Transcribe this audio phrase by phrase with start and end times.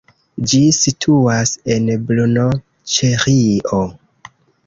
[0.51, 2.47] Ĝi situas en Brno,
[2.95, 3.83] Ĉeĥio.